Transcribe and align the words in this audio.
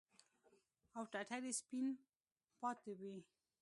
او 0.97 1.03
ټټر 1.11 1.41
يې 1.47 1.53
سپين 1.59 1.85
پاته 2.59 2.91
وي. 2.99 3.15